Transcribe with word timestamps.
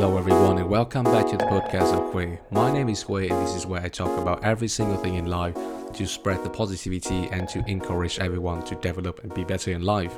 Hello, 0.00 0.16
everyone, 0.16 0.58
and 0.58 0.68
welcome 0.70 1.02
back 1.02 1.26
to 1.26 1.36
the 1.36 1.44
podcast 1.46 1.92
of 1.92 2.14
Khue. 2.14 2.38
My 2.52 2.72
name 2.72 2.88
is 2.88 3.02
Khue, 3.02 3.28
and 3.28 3.44
this 3.44 3.56
is 3.56 3.66
where 3.66 3.82
I 3.82 3.88
talk 3.88 4.16
about 4.16 4.44
every 4.44 4.68
single 4.68 4.96
thing 4.96 5.16
in 5.16 5.26
life 5.26 5.56
to 5.92 6.06
spread 6.06 6.44
the 6.44 6.50
positivity 6.50 7.28
and 7.32 7.48
to 7.48 7.68
encourage 7.68 8.20
everyone 8.20 8.62
to 8.66 8.76
develop 8.76 9.24
and 9.24 9.34
be 9.34 9.42
better 9.42 9.72
in 9.72 9.82
life. 9.82 10.16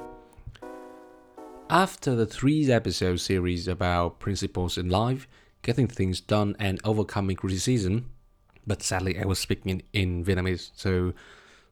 After 1.70 2.14
the 2.14 2.26
three 2.26 2.70
episode 2.70 3.20
series 3.20 3.66
about 3.66 4.20
principles 4.20 4.76
in 4.76 4.90
life, 4.90 5.26
getting 5.62 5.86
things 5.86 6.20
done, 6.20 6.56
and 6.58 6.78
overcoming 6.84 7.36
criticism, 7.36 8.10
but 8.66 8.82
sadly, 8.82 9.18
I 9.18 9.24
was 9.24 9.38
speaking 9.38 9.80
in, 9.94 10.22
Vietnamese, 10.26 10.72
so 10.74 11.14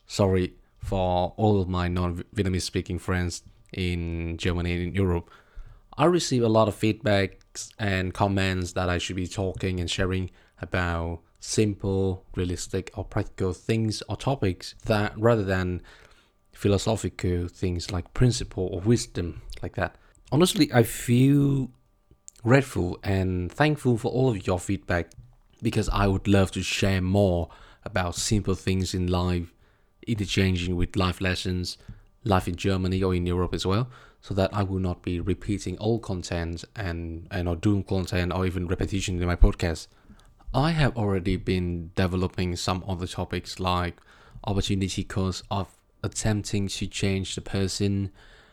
sorry 0.06 0.54
for 0.78 1.34
all 1.36 1.60
of 1.60 1.68
my 1.68 1.88
non 1.88 2.24
Vietnamese 2.34 2.62
speaking 2.62 2.98
friends 2.98 3.42
in 3.74 4.38
Germany 4.38 4.72
and 4.72 4.82
in 4.84 4.94
Europe. 4.94 5.30
I 5.98 6.04
receive 6.04 6.44
a 6.44 6.48
lot 6.48 6.68
of 6.68 6.78
feedbacks 6.78 7.70
and 7.76 8.14
comments 8.14 8.72
that 8.74 8.88
I 8.88 8.98
should 8.98 9.16
be 9.16 9.26
talking 9.26 9.80
and 9.80 9.90
sharing 9.90 10.30
about 10.62 11.22
simple, 11.40 12.24
realistic, 12.36 12.92
or 12.94 13.04
practical 13.04 13.52
things 13.52 14.00
or 14.08 14.16
topics 14.16 14.76
that 14.86 15.12
rather 15.18 15.42
than 15.42 15.82
philosophical 16.52 17.48
things 17.48 17.90
like 17.90 18.14
principle 18.14 18.68
or 18.72 18.80
wisdom 18.80 19.42
like 19.60 19.74
that. 19.74 19.96
Honestly, 20.30 20.70
I 20.72 20.84
feel 20.84 21.72
grateful 22.44 23.00
and 23.02 23.50
thankful 23.50 23.98
for 23.98 24.12
all 24.12 24.28
of 24.28 24.46
your 24.46 24.60
feedback 24.60 25.10
because 25.60 25.88
I 25.88 26.06
would 26.06 26.28
love 26.28 26.52
to 26.52 26.62
share 26.62 27.00
more 27.00 27.48
about 27.84 28.14
simple 28.14 28.54
things 28.54 28.94
in 28.94 29.08
life, 29.08 29.52
interchanging 30.06 30.76
with 30.76 30.94
life 30.94 31.20
lessons, 31.20 31.76
life 32.22 32.46
in 32.46 32.54
Germany 32.54 33.02
or 33.02 33.16
in 33.16 33.26
Europe 33.26 33.52
as 33.52 33.66
well 33.66 33.88
so 34.20 34.34
that 34.34 34.50
I 34.52 34.62
will 34.62 34.80
not 34.80 35.02
be 35.02 35.20
repeating 35.20 35.78
old 35.78 36.02
content 36.02 36.64
and, 36.74 37.26
and 37.30 37.48
or 37.48 37.56
doom 37.56 37.82
content 37.82 38.32
or 38.32 38.46
even 38.46 38.66
repetition 38.66 39.20
in 39.20 39.26
my 39.26 39.36
podcast. 39.36 39.86
I 40.52 40.70
have 40.70 40.96
already 40.96 41.36
been 41.36 41.90
developing 41.94 42.56
some 42.56 42.82
other 42.88 43.06
topics 43.06 43.60
like 43.60 43.96
opportunity 44.44 45.04
cost 45.04 45.44
of 45.50 45.68
attempting 46.02 46.68
to 46.68 46.86
change 46.86 47.34
the 47.34 47.40
person, 47.40 48.10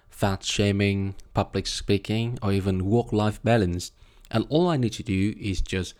fat 0.09 0.43
shaming, 0.43 1.15
public 1.33 1.67
speaking, 1.67 2.37
or 2.41 2.51
even 2.51 2.85
work 2.85 3.13
life 3.13 3.41
balance. 3.43 3.91
And 4.31 4.45
all 4.49 4.67
I 4.69 4.77
need 4.77 4.93
to 4.93 5.03
do 5.03 5.35
is 5.39 5.61
just 5.61 5.93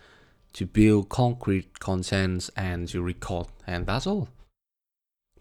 to 0.54 0.66
build 0.66 1.08
concrete 1.08 1.78
contents 1.78 2.50
and 2.56 2.88
to 2.88 3.02
record, 3.02 3.48
and 3.66 3.86
that's 3.86 4.06
all. 4.06 4.28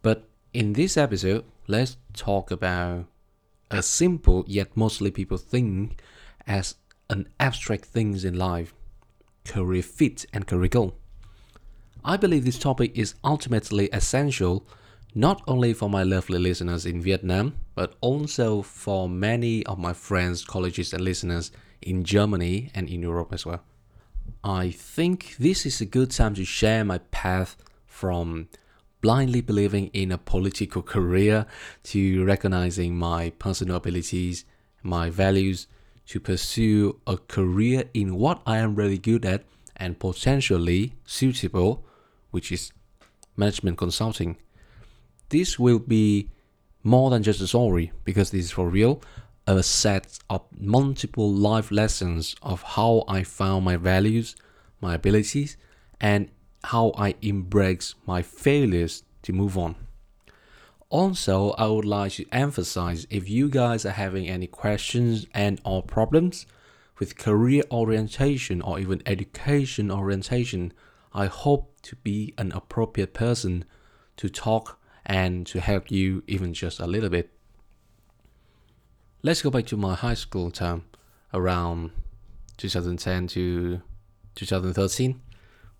But 0.01 0.27
in 0.53 0.73
this 0.73 0.97
episode, 0.97 1.45
let's 1.67 1.97
talk 2.13 2.51
about 2.51 3.05
a 3.71 3.81
simple 3.81 4.43
yet 4.47 4.75
mostly 4.75 5.11
people 5.11 5.37
think 5.37 6.01
as 6.47 6.75
an 7.09 7.27
abstract 7.39 7.85
things 7.85 8.25
in 8.25 8.37
life 8.37 8.73
career 9.45 9.83
fit 9.83 10.25
and 10.33 10.47
career 10.47 10.69
goal. 10.69 10.95
I 12.03 12.17
believe 12.17 12.45
this 12.45 12.59
topic 12.59 12.91
is 12.97 13.15
ultimately 13.23 13.89
essential 13.91 14.67
not 15.15 15.41
only 15.47 15.73
for 15.73 15.89
my 15.89 16.03
lovely 16.03 16.37
listeners 16.37 16.85
in 16.85 17.01
Vietnam, 17.01 17.55
but 17.73 17.95
also 18.01 18.61
for 18.61 19.07
many 19.07 19.65
of 19.65 19.79
my 19.79 19.93
friends, 19.93 20.43
colleagues, 20.43 20.91
and 20.91 21.01
listeners 21.01 21.51
in 21.81 22.03
Germany 22.03 22.69
and 22.75 22.89
in 22.89 23.01
Europe 23.01 23.29
as 23.31 23.45
well. 23.45 23.63
I 24.43 24.71
think 24.71 25.35
this 25.39 25.65
is 25.65 25.79
a 25.79 25.85
good 25.85 26.11
time 26.11 26.35
to 26.35 26.43
share 26.43 26.83
my 26.83 26.97
path 26.97 27.55
from 27.85 28.49
blindly 29.05 29.39
believing 29.39 29.85
in 29.93 30.11
a 30.11 30.17
political 30.17 30.81
career 30.81 31.45
to 31.83 32.25
recognizing 32.25 32.97
my 32.97 33.29
personal 33.37 33.75
abilities, 33.75 34.45
my 34.81 35.11
values, 35.11 35.67
to 36.07 36.19
pursue 36.19 36.99
a 37.05 37.15
career 37.15 37.83
in 37.93 38.15
what 38.15 38.41
I 38.47 38.57
am 38.57 38.73
really 38.73 38.97
good 38.97 39.23
at 39.23 39.43
and 39.77 39.99
potentially 39.99 40.95
suitable, 41.05 41.85
which 42.31 42.51
is 42.51 42.71
management 43.37 43.77
consulting. 43.77 44.37
This 45.29 45.59
will 45.59 45.77
be 45.77 46.31
more 46.81 47.11
than 47.11 47.21
just 47.21 47.41
a 47.41 47.45
story 47.45 47.91
because 48.05 48.31
this 48.31 48.45
is 48.45 48.51
for 48.51 48.67
real 48.67 49.03
a 49.45 49.61
set 49.61 50.17
of 50.31 50.41
multiple 50.59 51.31
life 51.31 51.69
lessons 51.69 52.35
of 52.41 52.63
how 52.63 53.03
I 53.07 53.21
found 53.21 53.65
my 53.65 53.77
values, 53.77 54.35
my 54.81 54.95
abilities, 54.95 55.57
and 56.01 56.31
how 56.65 56.91
I 56.97 57.15
embrace 57.21 57.95
my 58.05 58.21
failures 58.21 59.03
to 59.23 59.33
move 59.33 59.57
on. 59.57 59.75
Also, 60.89 61.51
I 61.51 61.67
would 61.67 61.85
like 61.85 62.13
to 62.13 62.25
emphasize 62.31 63.07
if 63.09 63.29
you 63.29 63.49
guys 63.49 63.85
are 63.85 63.91
having 63.91 64.27
any 64.27 64.47
questions 64.47 65.25
and 65.33 65.59
or 65.65 65.83
problems 65.83 66.45
with 66.99 67.17
career 67.17 67.63
orientation 67.71 68.61
or 68.61 68.79
even 68.79 69.01
education 69.05 69.91
orientation, 69.91 70.71
I 71.13 71.25
hope 71.25 71.81
to 71.83 71.95
be 71.97 72.33
an 72.37 72.51
appropriate 72.51 73.13
person 73.13 73.65
to 74.17 74.29
talk 74.29 74.79
and 75.05 75.45
to 75.47 75.59
help 75.59 75.91
you 75.91 76.23
even 76.27 76.53
just 76.53 76.79
a 76.79 76.87
little 76.87 77.09
bit. 77.09 77.29
Let's 79.21 79.41
go 79.41 79.49
back 79.49 79.65
to 79.67 79.77
my 79.77 79.95
high 79.95 80.13
school 80.13 80.51
time 80.51 80.85
around 81.33 81.91
2010 82.57 83.27
to 83.27 83.81
2013 84.35 85.21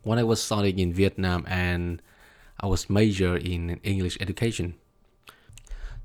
when 0.05 0.19
I 0.19 0.23
was 0.23 0.41
studying 0.41 0.79
in 0.79 0.93
Vietnam 0.93 1.45
and 1.47 2.01
I 2.59 2.67
was 2.67 2.89
major 2.89 3.35
in 3.35 3.79
English 3.83 4.17
education. 4.21 4.75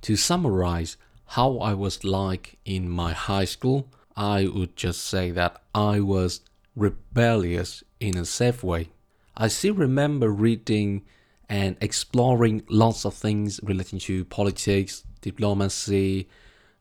To 0.02 0.16
summarize 0.16 0.96
how 1.36 1.58
I 1.58 1.74
was 1.74 2.02
like 2.02 2.58
in 2.64 2.88
my 2.88 3.12
high 3.12 3.44
school, 3.44 3.88
I 4.16 4.48
would 4.48 4.74
just 4.74 5.04
say 5.04 5.30
that 5.32 5.62
I 5.74 6.00
was 6.00 6.40
rebellious 6.74 7.84
in 8.00 8.16
a 8.16 8.24
safe 8.24 8.64
way. 8.64 8.88
I 9.36 9.48
still 9.48 9.74
remember 9.74 10.30
reading 10.30 11.02
and 11.48 11.76
exploring 11.80 12.62
lots 12.68 13.04
of 13.04 13.14
things 13.14 13.60
relating 13.62 13.98
to 14.00 14.24
politics, 14.24 15.04
diplomacy, 15.20 16.28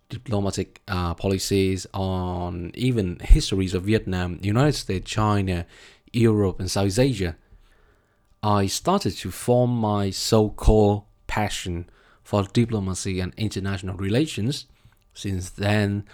diplomatic 0.07 0.81
uh, 0.87 1.13
policies, 1.15 1.85
on 1.93 2.71
even 2.75 3.19
histories 3.19 3.73
of 3.73 3.83
Vietnam, 3.83 4.39
United 4.41 4.73
States, 4.73 5.09
China, 5.09 5.65
Europe, 6.13 6.59
and 6.59 6.69
South 6.69 6.97
Asia, 6.97 7.35
I 8.41 8.67
started 8.67 9.15
to 9.17 9.31
form 9.31 9.71
my 9.71 10.09
so 10.11 10.49
called 10.49 11.03
passion 11.27 11.89
for 12.23 12.43
diplomacy 12.43 13.19
and 13.19 13.33
international 13.35 13.97
relations. 13.97 14.65
Since 15.13 15.49
then, 15.51 16.05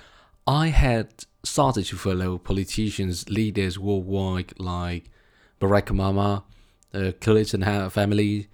I 0.48 0.68
had 0.68 1.26
started 1.44 1.86
to 1.86 1.96
follow 1.96 2.38
politicians, 2.38 3.30
leaders 3.30 3.78
worldwide 3.78 4.54
like 4.60 5.12
Barack 5.60 5.88
Obama, 5.88 6.44
the 6.92 7.14
Clinton 7.14 7.90
family, 7.90 8.50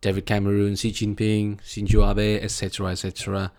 David 0.00 0.26
Cameron, 0.26 0.76
Xi 0.76 0.92
Jinping, 0.92 1.60
Shinzo 1.62 2.08
Abe, 2.10 2.42
etc., 2.42 2.88
etc. 2.88 3.52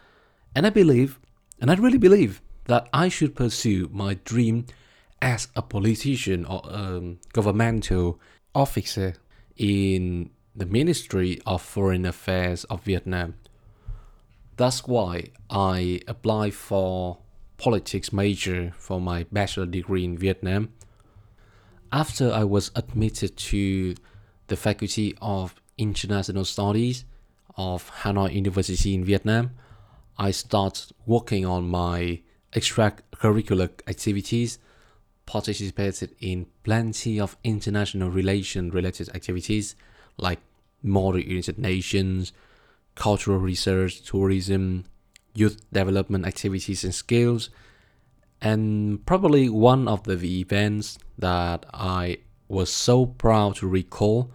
And 0.56 0.68
I 0.68 0.70
believe, 0.70 1.20
and 1.60 1.72
I 1.72 1.76
really 1.76 1.98
believe, 1.98 2.42
that 2.66 2.88
I 2.94 3.10
should 3.10 3.36
pursue 3.36 3.90
my 3.92 4.16
dream 4.26 4.66
as 5.22 5.48
a 5.56 5.62
politician 5.62 6.46
or 6.46 6.62
a 6.66 6.98
um, 6.98 7.20
governmental 7.34 8.20
officer 8.54 9.16
in 9.56 10.30
the 10.56 10.66
Ministry 10.66 11.40
of 11.46 11.62
Foreign 11.62 12.06
Affairs 12.06 12.64
of 12.66 12.84
Vietnam. 12.84 13.36
That's 14.56 14.88
why 14.88 15.26
I 15.50 16.02
applied 16.08 16.56
for 16.56 17.20
politics 17.58 18.12
major 18.12 18.74
for 18.78 19.00
my 19.00 19.26
bachelor 19.32 19.66
degree 19.66 20.04
in 20.04 20.18
Vietnam. 20.18 20.74
After 21.92 22.32
I 22.32 22.44
was 22.44 22.72
admitted 22.76 23.38
to 23.38 23.96
the 24.48 24.56
Faculty 24.56 25.16
of 25.22 25.56
International 25.78 26.46
Studies 26.46 27.06
of 27.56 27.92
Hanoi 28.02 28.34
University 28.34 28.94
in 28.94 29.06
Vietnam, 29.06 29.52
I 30.18 30.32
started 30.32 30.92
working 31.06 31.46
on 31.46 31.68
my 31.68 32.22
extracurricular 32.54 33.70
activities 33.88 34.58
participated 35.28 36.16
in 36.20 36.48
plenty 36.64 37.20
of 37.20 37.38
international 37.44 38.10
relation 38.10 38.72
related 38.72 39.10
activities 39.16 39.76
like 40.18 40.40
model 40.82 41.20
United 41.20 41.60
Nations, 41.60 42.34
cultural 42.96 43.38
research, 43.38 44.02
tourism, 44.02 44.86
youth 45.36 45.62
development 45.72 46.26
activities 46.26 46.84
and 46.84 46.96
skills. 46.96 47.52
And 48.42 49.06
probably 49.06 49.50
one 49.50 49.88
of 49.88 50.04
the 50.04 50.40
events 50.40 50.98
that 51.18 51.66
I 51.74 52.18
was 52.48 52.72
so 52.72 53.06
proud 53.06 53.58
to 53.58 53.68
recall 53.68 54.32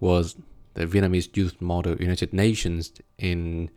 was 0.00 0.36
the 0.74 0.86
Vietnamese 0.86 1.36
Youth 1.36 1.60
Model 1.60 1.96
United 1.96 2.32
Nations 2.32 2.92
in 3.16 3.68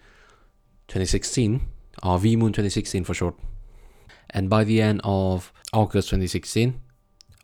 2016, 0.87 1.61
or 2.03 2.19
VMUN 2.19 2.47
2016 2.47 3.03
for 3.05 3.13
short. 3.13 3.35
And 4.31 4.49
by 4.49 4.63
the 4.63 4.81
end 4.81 5.01
of 5.03 5.53
August 5.73 6.09
2016, 6.09 6.79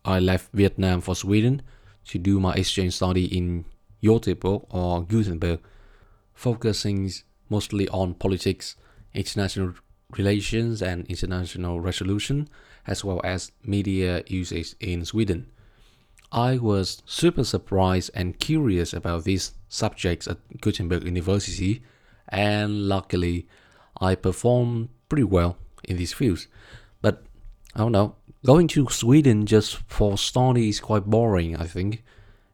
I 0.06 0.20
left 0.20 0.52
Vietnam 0.54 1.02
for 1.02 1.16
Sweden 1.16 1.62
to 2.06 2.18
do 2.18 2.40
my 2.40 2.54
exchange 2.54 2.96
study 2.96 3.26
in 3.26 3.66
Göteborg 4.02 4.66
or 4.70 5.04
Gothenburg, 5.04 5.60
focusing 6.34 7.12
mostly 7.50 7.90
on 7.90 8.14
politics, 8.14 8.76
international 9.14 9.74
relations 10.18 10.82
and 10.82 11.06
international 11.08 11.82
resolution, 11.82 12.48
as 12.86 13.04
well 13.04 13.20
as 13.24 13.52
media 13.64 14.24
usage 14.28 14.76
in 14.80 15.04
Sweden. 15.04 15.48
I 16.32 16.58
was 16.58 17.02
super 17.06 17.44
surprised 17.44 18.12
and 18.14 18.40
curious 18.40 18.94
about 18.94 19.26
these 19.26 19.54
subjects 19.68 20.28
at 20.28 20.38
Gothenburg 20.62 21.04
University, 21.04 21.84
and 22.30 22.88
luckily, 22.88 23.48
I 24.00 24.16
performed 24.16 24.90
pretty 25.10 25.24
well 25.24 25.58
in 25.84 25.98
these 25.98 26.14
fields. 26.14 26.48
But 27.02 27.24
I 27.76 27.80
don't 27.80 27.92
know, 27.92 28.16
going 28.46 28.68
to 28.70 28.88
Sweden 28.90 29.46
just 29.46 29.78
for 29.88 30.18
study 30.18 30.70
is 30.70 30.80
quite 30.80 31.06
boring, 31.06 31.56
I 31.56 31.66
think. 31.66 32.04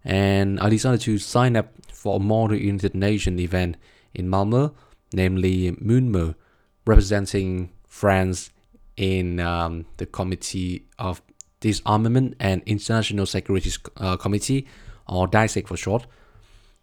And 0.04 0.60
I 0.60 0.70
decided 0.70 1.02
to 1.02 1.18
sign 1.18 1.56
up 1.56 1.72
for 1.92 2.18
a 2.18 2.20
Model 2.20 2.58
United 2.58 2.94
Nation 2.94 3.40
event 3.40 3.78
in 4.14 4.28
Malmö, 4.28 4.74
namely 5.14 5.72
MUNME, 5.80 6.36
representing 6.86 7.72
France 7.88 8.52
in 8.98 9.40
um, 9.40 9.86
the 9.98 10.06
Committee 10.06 10.86
of 11.00 11.22
Disarmament 11.62 12.36
and 12.40 12.62
International 12.66 13.26
Security 13.26 13.72
uh, 13.98 14.18
Committee, 14.18 14.68
or 15.08 15.28
DISEC 15.28 15.68
for 15.68 15.78
short, 15.78 16.06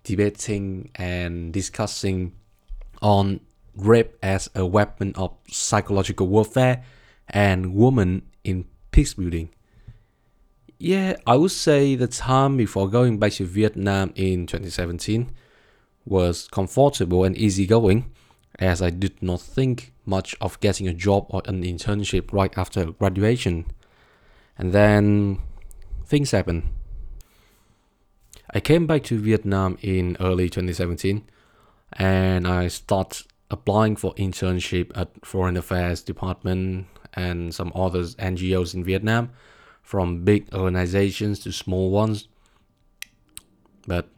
debating 0.05 0.91
and 0.95 1.53
discussing 1.53 2.33
on 3.03 3.41
rape 3.87 4.17
as 4.23 4.50
a 4.55 4.65
weapon 4.67 5.12
of 5.17 5.35
psychological 5.49 6.27
warfare 6.27 6.85
and 7.29 7.75
women 7.75 8.23
in 8.44 8.65
peace 8.91 9.15
building. 9.15 9.50
Yeah, 10.79 11.17
I 11.27 11.37
would 11.37 11.50
say 11.50 11.94
the 11.94 12.06
time 12.06 12.56
before 12.56 12.88
going 12.88 13.19
back 13.19 13.32
to 13.32 13.44
Vietnam 13.44 14.12
in 14.15 14.47
2017 14.47 15.31
was 16.06 16.49
comfortable 16.49 17.25
and 17.25 17.37
easygoing, 17.37 18.11
as 18.59 18.81
I 18.81 18.91
did 18.91 19.23
not 19.23 19.41
think 19.41 19.93
much 20.06 20.35
of 20.41 20.59
getting 20.61 20.88
a 20.88 20.94
job 20.94 21.27
or 21.29 21.43
an 21.44 21.62
internship 21.62 22.32
right 22.32 22.56
after 22.56 22.93
graduation. 22.93 23.67
And 24.56 24.73
then 24.73 25.38
things 26.06 26.31
happened. 26.31 26.65
I 28.53 28.61
came 28.61 28.87
back 28.87 29.05
to 29.05 29.19
Vietnam 29.19 29.79
in 29.81 30.17
early 30.19 30.49
2017 30.49 31.23
and 31.93 32.49
I 32.49 32.69
started 32.69 33.27
applying 33.50 33.97
for 33.97 34.14
internship 34.14 34.91
at 34.97 35.11
Foreign 35.25 35.56
Affairs 35.56 36.02
Department 36.02 36.87
and 37.14 37.55
some 37.55 37.73
other 37.75 38.02
NGOs 38.02 38.75
in 38.75 38.85
Vietnam, 38.85 39.31
from 39.82 40.25
big 40.25 40.52
organizations 40.55 41.41
to 41.41 41.52
small 41.52 41.91
ones. 41.91 42.29
But 43.87 44.08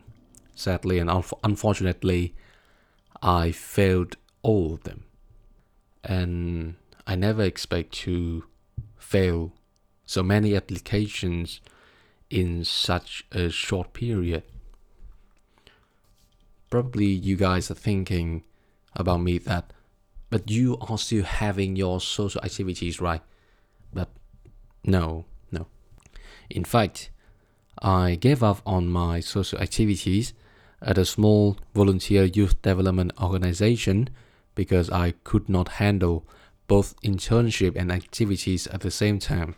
sadly 0.54 0.98
and 0.98 1.08
un- 1.08 1.24
unfortunately, 1.42 2.34
I 3.22 3.52
failed 3.52 4.16
all 4.42 4.74
of 4.74 4.82
them. 4.82 5.04
And 6.04 6.74
I 7.06 7.14
never 7.14 7.42
expect 7.42 7.92
to 8.04 8.44
fail 8.98 9.52
so 10.04 10.22
many 10.22 10.54
applications 10.54 11.60
in 12.28 12.64
such 12.64 13.24
a 13.32 13.48
short 13.50 13.92
period. 13.92 14.42
Probably 16.70 17.06
you 17.06 17.36
guys 17.36 17.70
are 17.70 17.74
thinking 17.74 18.42
about 18.94 19.22
me 19.22 19.38
that, 19.38 19.72
but 20.30 20.50
you 20.50 20.76
are 20.80 20.98
still 20.98 21.24
having 21.24 21.76
your 21.76 22.00
social 22.00 22.40
activities, 22.42 23.00
right? 23.00 23.22
But 23.92 24.08
no, 24.84 25.24
no. 25.50 25.66
In 26.50 26.64
fact, 26.64 27.10
I 27.80 28.14
gave 28.14 28.42
up 28.42 28.60
on 28.66 28.88
my 28.88 29.20
social 29.20 29.58
activities 29.58 30.34
at 30.80 30.98
a 30.98 31.04
small 31.04 31.58
volunteer 31.74 32.24
youth 32.24 32.60
development 32.62 33.12
organization 33.20 34.08
because 34.54 34.90
I 34.90 35.12
could 35.24 35.48
not 35.48 35.68
handle 35.80 36.26
both 36.68 37.00
internship 37.02 37.76
and 37.76 37.90
activities 37.90 38.66
at 38.68 38.80
the 38.80 38.90
same 38.90 39.18
time. 39.18 39.56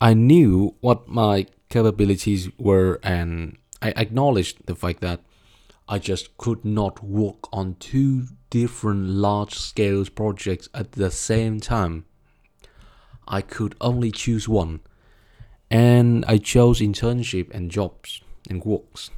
I 0.00 0.14
knew 0.14 0.74
what 0.80 1.08
my 1.08 1.46
capabilities 1.68 2.48
were 2.58 3.00
and 3.02 3.58
I 3.82 3.90
acknowledged 3.90 4.66
the 4.66 4.74
fact 4.74 5.00
that 5.00 5.20
I 5.90 5.98
just 5.98 6.36
could 6.36 6.66
not 6.66 7.02
work 7.02 7.50
on 7.50 7.76
two 7.80 8.26
different 8.50 9.08
large 9.08 9.54
scale 9.54 10.04
projects 10.04 10.68
at 10.74 10.92
the 10.92 11.10
same 11.10 11.60
time. 11.60 12.04
I 13.26 13.40
could 13.40 13.74
only 13.80 14.10
choose 14.10 14.46
one, 14.48 14.80
and 15.70 16.26
I 16.26 16.36
chose 16.36 16.80
internship 16.80 17.50
and 17.54 17.70
jobs 17.70 18.20
and 18.50 18.62
works. 18.64 19.10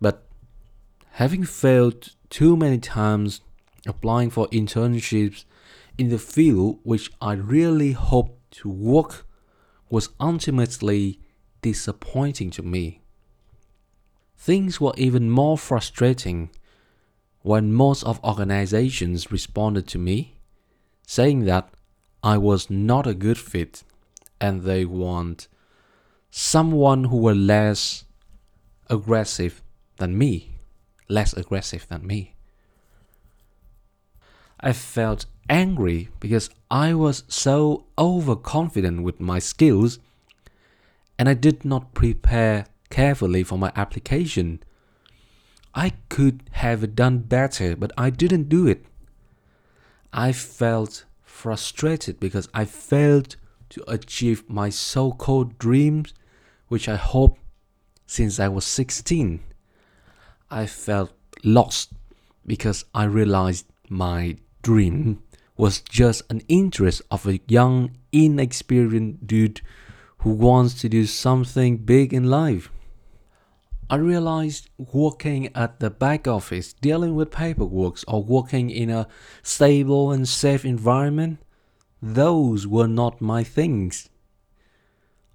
But 0.00 0.22
having 1.12 1.44
failed 1.44 2.10
too 2.28 2.54
many 2.54 2.78
times 2.78 3.40
applying 3.86 4.28
for 4.28 4.48
internships 4.48 5.44
in 5.96 6.10
the 6.10 6.18
field 6.18 6.78
which 6.82 7.10
I 7.22 7.32
really 7.32 7.92
hoped 7.92 8.50
to 8.58 8.68
work 8.68 9.26
was 9.88 10.10
ultimately 10.20 11.20
disappointing 11.62 12.50
to 12.50 12.62
me. 12.62 13.00
Things 14.38 14.80
were 14.80 14.94
even 14.96 15.30
more 15.30 15.58
frustrating 15.58 16.50
when 17.42 17.72
most 17.72 18.04
of 18.04 18.22
organizations 18.24 19.32
responded 19.32 19.86
to 19.88 19.98
me 19.98 20.38
saying 21.06 21.44
that 21.46 21.68
I 22.22 22.38
was 22.38 22.70
not 22.70 23.06
a 23.06 23.14
good 23.14 23.38
fit 23.38 23.82
and 24.40 24.62
they 24.62 24.84
want 24.84 25.48
someone 26.30 27.04
who 27.04 27.16
were 27.16 27.34
less 27.34 28.04
aggressive 28.88 29.62
than 29.96 30.16
me, 30.16 30.50
less 31.08 31.32
aggressive 31.32 31.88
than 31.88 32.06
me. 32.06 32.34
I 34.60 34.72
felt 34.72 35.26
angry 35.48 36.10
because 36.20 36.50
I 36.70 36.94
was 36.94 37.24
so 37.28 37.86
overconfident 37.98 39.02
with 39.02 39.20
my 39.20 39.38
skills 39.38 39.98
and 41.18 41.28
I 41.28 41.34
did 41.34 41.64
not 41.64 41.94
prepare 41.94 42.66
carefully 42.90 43.42
for 43.44 43.58
my 43.58 43.72
application. 43.76 44.62
I 45.74 45.92
could 46.08 46.42
have 46.52 46.94
done 46.94 47.18
better, 47.18 47.76
but 47.76 47.92
I 47.96 48.10
didn't 48.10 48.48
do 48.48 48.66
it. 48.66 48.84
I 50.12 50.32
felt 50.32 51.04
frustrated 51.22 52.18
because 52.18 52.48
I 52.54 52.64
failed 52.64 53.36
to 53.70 53.84
achieve 53.86 54.48
my 54.48 54.70
so 54.70 55.12
called 55.12 55.58
dreams, 55.58 56.14
which 56.68 56.88
I 56.88 56.96
hoped 56.96 57.40
since 58.06 58.40
I 58.40 58.48
was 58.48 58.64
16. 58.64 59.40
I 60.50 60.66
felt 60.66 61.12
lost 61.44 61.92
because 62.46 62.84
I 62.94 63.04
realized 63.04 63.66
my 63.88 64.36
dream 64.62 65.22
was 65.56 65.80
just 65.82 66.22
an 66.30 66.40
interest 66.48 67.02
of 67.10 67.26
a 67.26 67.40
young, 67.48 67.90
inexperienced 68.12 69.26
dude 69.26 69.60
who 70.18 70.30
wants 70.30 70.80
to 70.80 70.88
do 70.88 71.04
something 71.04 71.76
big 71.76 72.14
in 72.14 72.24
life. 72.24 72.70
I 73.90 73.96
realized 73.96 74.68
working 74.76 75.48
at 75.54 75.80
the 75.80 75.88
back 75.88 76.28
office, 76.28 76.74
dealing 76.74 77.14
with 77.14 77.30
paperwork, 77.30 77.98
or 78.06 78.22
working 78.22 78.68
in 78.68 78.90
a 78.90 79.08
stable 79.42 80.12
and 80.12 80.28
safe 80.28 80.64
environment, 80.64 81.38
those 82.02 82.66
were 82.66 82.86
not 82.86 83.20
my 83.20 83.42
things. 83.42 84.10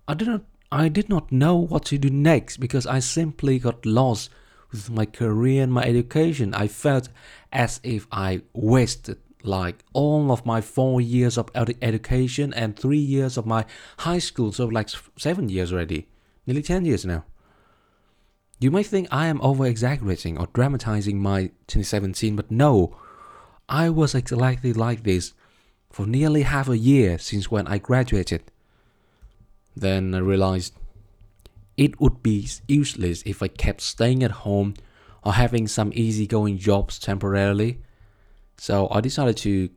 I 0.08 0.14
did 0.14 0.28
not 0.28 0.44
I 0.72 0.90
did 0.90 1.08
not 1.08 1.32
know 1.32 1.56
what 1.56 1.86
to 1.86 1.98
do 2.00 2.10
next 2.10 2.58
because 2.58 2.88
I 2.88 2.98
simply 3.00 3.60
got 3.60 3.86
lost 3.86 4.32
with 4.72 4.90
my 4.90 5.06
career 5.06 5.62
and 5.64 5.72
my 5.72 5.84
education. 5.84 6.54
I 6.56 6.68
felt 6.68 7.10
as 7.52 7.80
if 7.84 8.08
I 8.12 8.42
wasted 8.54 9.20
like 9.44 9.84
all 9.94 10.32
of 10.32 10.46
my 10.46 10.62
four 10.62 11.00
years 11.00 11.38
of 11.38 11.50
education 11.56 12.54
and 12.54 12.76
three 12.76 12.98
years 12.98 13.38
of 13.38 13.46
my 13.46 13.66
high 14.00 14.20
school, 14.20 14.52
so 14.52 14.66
like 14.66 14.90
seven 15.18 15.50
years 15.50 15.72
already, 15.72 16.08
nearly 16.48 16.64
10 16.64 16.86
years 16.86 17.06
now. 17.06 17.24
You 18.64 18.72
might 18.72 18.86
think 18.86 19.10
I 19.12 19.28
am 19.28 19.42
over 19.42 19.66
exaggerating 19.66 20.38
or 20.38 20.48
dramatizing 20.54 21.22
my 21.22 21.48
2017, 21.68 22.38
but 22.38 22.50
no, 22.50 22.96
I 23.68 23.90
was 23.90 24.16
exactly 24.16 24.72
like 24.72 25.04
this 25.04 25.34
for 25.90 26.08
nearly 26.08 26.44
half 26.44 26.70
a 26.70 26.78
year 26.78 27.18
since 27.20 27.52
when 27.52 27.68
I 27.68 27.78
graduated. 27.78 28.44
Then 29.76 30.16
I 30.16 30.20
realized 30.20 30.76
it 31.76 32.00
would 32.00 32.24
be 32.24 32.48
useless 32.66 33.22
if 33.26 33.44
I 33.44 33.50
kept 33.50 33.82
staying 33.82 34.24
at 34.24 34.46
home 34.48 34.76
or 35.26 35.34
having 35.34 35.68
some 35.68 35.92
easygoing 35.94 36.58
jobs 36.58 36.98
temporarily. 37.00 37.82
So 38.58 38.88
I 38.92 39.02
decided 39.02 39.36
to 39.40 39.72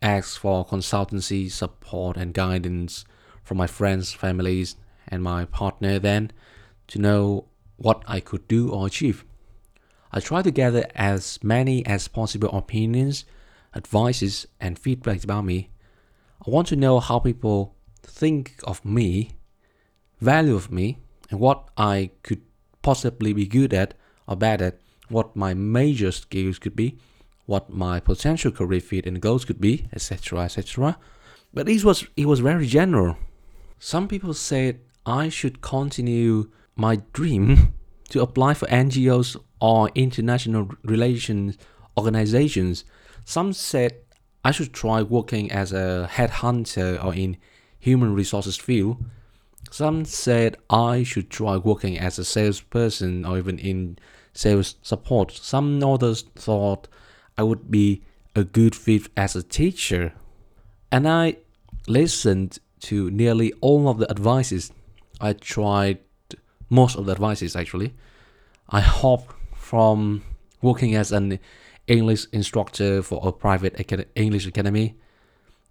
ask 0.00 0.38
for 0.38 0.64
consultancy 0.64 1.50
support 1.50 2.16
and 2.16 2.32
guidance 2.32 3.04
from 3.42 3.56
my 3.56 3.66
friends, 3.66 4.12
families, 4.12 4.76
and 5.08 5.24
my 5.24 5.44
partner 5.44 5.98
then 5.98 6.30
to 6.86 7.00
know 7.00 7.46
what 7.76 8.02
I 8.06 8.20
could 8.20 8.48
do 8.48 8.70
or 8.70 8.86
achieve. 8.86 9.24
I 10.12 10.20
try 10.20 10.42
to 10.42 10.50
gather 10.50 10.86
as 10.94 11.38
many 11.42 11.84
as 11.86 12.08
possible 12.08 12.48
opinions, 12.50 13.24
advices, 13.74 14.46
and 14.60 14.78
feedback 14.78 15.24
about 15.24 15.44
me. 15.44 15.70
I 16.46 16.50
want 16.50 16.68
to 16.68 16.76
know 16.76 17.00
how 17.00 17.18
people 17.18 17.74
think 18.02 18.54
of 18.64 18.84
me, 18.84 19.32
value 20.20 20.54
of 20.54 20.70
me, 20.70 20.98
and 21.30 21.40
what 21.40 21.68
I 21.76 22.10
could 22.22 22.42
possibly 22.82 23.32
be 23.32 23.46
good 23.46 23.74
at 23.74 23.94
or 24.26 24.36
bad 24.36 24.62
at, 24.62 24.78
what 25.08 25.36
my 25.36 25.54
major 25.54 26.10
skills 26.12 26.58
could 26.58 26.74
be, 26.74 26.98
what 27.46 27.70
my 27.70 28.00
potential 28.00 28.50
career 28.50 28.80
fit 28.80 29.06
and 29.06 29.20
goals 29.20 29.44
could 29.44 29.60
be, 29.60 29.86
etc., 29.92 30.40
etc. 30.40 30.98
But 31.54 31.68
it 31.68 31.84
was 31.84 32.06
it 32.16 32.26
was 32.26 32.40
very 32.40 32.66
general. 32.66 33.16
Some 33.78 34.08
people 34.08 34.34
said 34.34 34.80
I 35.04 35.28
should 35.28 35.60
continue 35.60 36.50
my 36.76 36.96
dream 37.12 37.72
to 38.10 38.22
apply 38.22 38.54
for 38.54 38.66
NGOs 38.66 39.36
or 39.60 39.90
international 39.94 40.70
relations 40.84 41.56
organizations. 41.96 42.84
Some 43.24 43.52
said 43.52 43.96
I 44.44 44.50
should 44.50 44.72
try 44.72 45.02
working 45.02 45.50
as 45.50 45.72
a 45.72 46.08
headhunter 46.12 47.02
or 47.02 47.14
in 47.14 47.38
human 47.78 48.14
resources 48.14 48.56
field. 48.56 49.02
Some 49.70 50.04
said 50.04 50.56
I 50.70 51.02
should 51.02 51.30
try 51.30 51.56
working 51.56 51.98
as 51.98 52.18
a 52.18 52.24
salesperson 52.24 53.24
or 53.24 53.38
even 53.38 53.58
in 53.58 53.98
sales 54.32 54.76
support. 54.82 55.32
Some 55.32 55.82
others 55.82 56.22
thought 56.36 56.86
I 57.36 57.42
would 57.42 57.70
be 57.70 58.02
a 58.34 58.44
good 58.44 58.76
fit 58.76 59.08
as 59.16 59.34
a 59.34 59.42
teacher. 59.42 60.12
And 60.92 61.08
I 61.08 61.38
listened 61.88 62.58
to 62.80 63.10
nearly 63.10 63.52
all 63.60 63.88
of 63.88 63.98
the 63.98 64.08
advices. 64.10 64.70
I 65.20 65.32
tried 65.32 65.98
most 66.68 66.96
of 66.96 67.06
the 67.06 67.12
advices 67.12 67.56
actually. 67.56 67.94
I 68.68 68.80
hopped 68.80 69.34
from 69.54 70.22
working 70.62 70.94
as 70.94 71.12
an 71.12 71.38
English 71.86 72.26
instructor 72.32 73.02
for 73.02 73.20
a 73.26 73.32
private 73.32 73.78
acad- 73.78 74.08
English 74.14 74.46
academy 74.46 74.96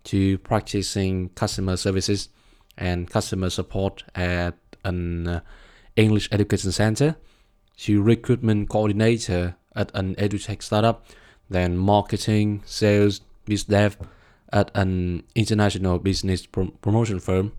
to 0.05 0.37
practicing 0.39 1.29
customer 1.29 1.75
services 1.75 2.29
and 2.77 3.09
customer 3.09 3.49
support 3.49 4.03
at 4.15 4.55
an 4.83 5.27
uh, 5.27 5.39
English 5.95 6.29
education 6.31 6.71
center 6.71 7.15
to 7.77 8.01
recruitment 8.01 8.69
coordinator 8.69 9.55
at 9.75 9.91
an 9.93 10.15
edutech 10.15 10.63
startup, 10.63 11.05
then 11.49 11.77
marketing, 11.77 12.61
sales, 12.65 13.21
biz 13.45 13.65
dev 13.65 13.97
at 14.53 14.71
an 14.73 15.23
international 15.35 15.99
business 15.99 16.45
promotion 16.45 17.19
firm. 17.19 17.51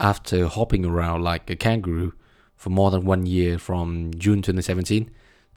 After 0.00 0.46
hopping 0.46 0.86
around 0.86 1.22
like 1.22 1.50
a 1.50 1.56
kangaroo 1.56 2.14
for 2.56 2.70
more 2.70 2.90
than 2.90 3.04
one 3.04 3.26
year 3.26 3.58
from 3.58 4.12
June 4.16 4.40
2017 4.40 5.10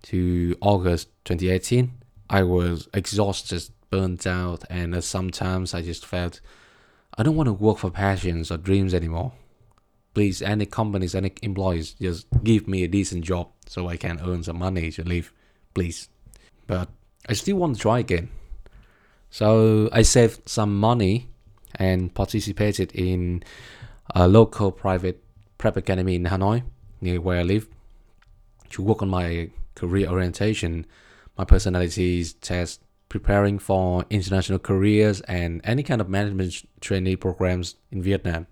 to 0.03 0.57
August 0.59 1.07
2018, 1.23 1.93
I 2.29 2.43
was 2.43 2.89
exhausted, 2.93 3.69
burnt 3.89 4.27
out, 4.27 4.65
and 4.69 5.01
sometimes 5.01 5.73
I 5.73 5.81
just 5.81 6.05
felt 6.05 6.41
I 7.17 7.23
don't 7.23 7.37
want 7.37 7.47
to 7.47 7.53
work 7.53 7.77
for 7.77 7.89
passions 7.89 8.51
or 8.51 8.57
dreams 8.57 8.93
anymore. 8.93 9.31
Please, 10.13 10.41
any 10.41 10.65
companies, 10.65 11.15
any 11.15 11.31
employees, 11.41 11.93
just 11.93 12.27
give 12.43 12.67
me 12.67 12.83
a 12.83 12.87
decent 12.89 13.23
job 13.23 13.49
so 13.65 13.87
I 13.87 13.95
can 13.95 14.19
earn 14.25 14.43
some 14.43 14.57
money 14.57 14.91
to 14.91 15.03
live, 15.03 15.31
please. 15.73 16.09
But 16.67 16.89
I 17.29 17.33
still 17.33 17.55
want 17.55 17.77
to 17.77 17.81
try 17.81 17.99
again. 17.99 18.29
So 19.29 19.89
I 19.93 20.01
saved 20.01 20.49
some 20.49 20.77
money 20.77 21.29
and 21.75 22.13
participated 22.13 22.91
in 22.93 23.43
a 24.13 24.27
local 24.27 24.71
private 24.71 25.23
prep 25.57 25.77
academy 25.77 26.15
in 26.15 26.25
Hanoi, 26.25 26.63
near 27.01 27.21
where 27.21 27.39
I 27.39 27.43
live, 27.43 27.67
to 28.71 28.81
work 28.81 29.01
on 29.01 29.09
my 29.09 29.49
career 29.75 30.07
orientation, 30.07 30.85
my 31.37 31.45
personalities 31.45 32.33
test, 32.33 32.81
preparing 33.09 33.59
for 33.59 34.05
international 34.09 34.59
careers 34.59 35.21
and 35.21 35.61
any 35.63 35.83
kind 35.83 36.01
of 36.01 36.09
management 36.09 36.65
trainee 36.81 37.15
programs 37.15 37.75
in 37.91 38.01
Vietnam. 38.01 38.47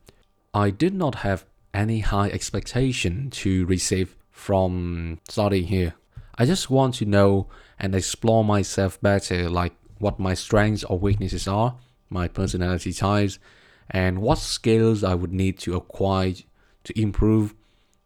I 0.53 0.69
did 0.69 0.93
not 0.93 1.15
have 1.15 1.45
any 1.73 1.99
high 1.99 2.29
expectation 2.29 3.29
to 3.31 3.65
receive 3.65 4.15
from 4.31 5.19
studying 5.27 5.67
here. 5.67 5.95
I 6.37 6.45
just 6.45 6.69
want 6.69 6.95
to 6.95 7.05
know 7.05 7.47
and 7.79 7.95
explore 7.95 8.43
myself 8.43 9.01
better, 9.01 9.49
like 9.49 9.73
what 9.99 10.19
my 10.19 10.33
strengths 10.33 10.83
or 10.83 10.99
weaknesses 10.99 11.47
are, 11.47 11.77
my 12.09 12.27
personality 12.27 12.93
types, 12.93 13.39
and 13.91 14.21
what 14.21 14.37
skills 14.37 15.03
I 15.03 15.13
would 15.13 15.33
need 15.33 15.59
to 15.59 15.75
acquire 15.75 16.33
to 16.85 16.99
improve 16.99 17.53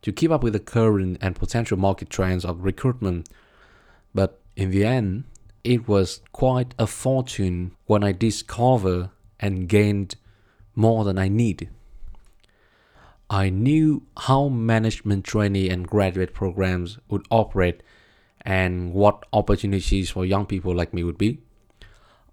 to 0.02 0.12
keep 0.12 0.32
up 0.32 0.44
with 0.44 0.54
the 0.54 0.60
current 0.60 1.18
and 1.22 1.36
potential 1.36 1.78
market 1.78 2.10
trends 2.10 2.44
of 2.44 2.64
recruitment. 2.64 3.30
But 4.14 4.40
in 4.56 4.72
the 4.72 4.84
end, 4.84 5.26
it 5.64 5.88
was 5.88 6.22
quite 6.32 6.76
a 6.78 6.88
fortune 6.88 7.72
when 7.86 8.04
I 8.04 8.12
discovered 8.12 9.10
and 9.40 9.70
gained 9.70 10.16
more 10.76 11.04
than 11.04 11.18
I 11.18 11.28
need. 11.28 11.70
I 13.30 13.50
knew 13.50 14.04
how 14.18 14.50
management 14.50 15.26
trainee 15.26 15.70
and 15.70 15.88
graduate 15.88 16.34
programs 16.34 17.00
would 17.10 17.26
operate 17.32 17.82
and 18.42 18.94
what 18.94 19.26
opportunities 19.34 20.12
for 20.12 20.26
young 20.26 20.46
people 20.46 20.76
like 20.76 20.94
me 20.94 21.04
would 21.04 21.18
be. 21.18 21.40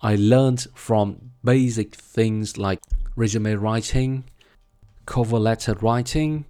I 0.02 0.16
learned 0.16 0.66
from 0.74 1.30
basic 1.42 1.94
things 1.94 2.58
like 2.58 2.80
resume 3.16 3.54
writing, 3.54 4.24
cover 5.06 5.38
letter 5.38 5.74
writing, 5.74 6.44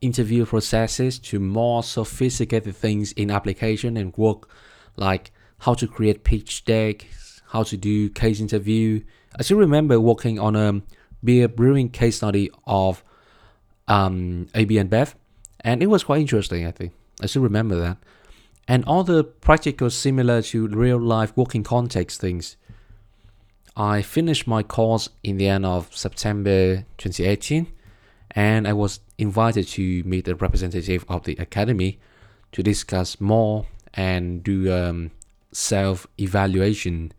interview 0.00 0.44
processes 0.44 1.18
to 1.18 1.40
more 1.40 1.82
sophisticated 1.82 2.76
things 2.76 3.12
in 3.12 3.30
application 3.30 3.96
and 3.96 4.16
work 4.16 4.48
like 4.96 5.30
how 5.60 5.74
to 5.74 5.86
create 5.86 6.24
pitch 6.24 6.64
deck, 6.64 7.06
how 7.48 7.62
to 7.62 7.76
do 7.76 8.10
case 8.10 8.40
interview. 8.40 9.02
I 9.38 9.42
still 9.42 9.58
remember 9.58 9.98
working 9.98 10.38
on 10.38 10.54
a 10.56 10.82
beer 11.22 11.48
brewing 11.48 11.88
case 11.88 12.16
study 12.16 12.50
of 12.66 13.02
um, 13.88 14.48
AB 14.54 14.74
InBev, 14.74 15.14
and 15.60 15.82
it 15.82 15.86
was 15.86 16.04
quite 16.04 16.20
interesting. 16.20 16.66
I 16.66 16.70
think 16.70 16.92
I 17.22 17.26
still 17.26 17.42
remember 17.42 17.76
that, 17.76 17.96
and 18.68 18.84
all 18.84 19.04
the 19.04 19.24
practical, 19.24 19.90
similar 19.90 20.42
to 20.42 20.68
real 20.68 20.98
life 20.98 21.32
working 21.36 21.62
context 21.62 22.20
things. 22.20 22.56
I 23.76 24.02
finished 24.02 24.46
my 24.46 24.62
course 24.62 25.08
in 25.24 25.36
the 25.36 25.48
end 25.48 25.66
of 25.66 25.94
September 25.96 26.84
2018 26.98 27.66
and 28.30 28.68
I 28.68 28.72
was 28.72 29.00
invited 29.18 29.66
to 29.68 30.02
meet 30.04 30.28
a 30.28 30.34
representative 30.36 31.04
of 31.08 31.24
the 31.24 31.36
academy 31.36 31.98
to 32.52 32.62
discuss 32.62 33.20
more 33.20 33.66
and 33.92 34.42
do 34.44 34.72
um, 34.72 35.10
self 35.50 36.06
evaluation 36.18 37.12